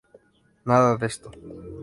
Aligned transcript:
Nada 0.69 0.91
de 0.99 1.05
esto. 1.11 1.29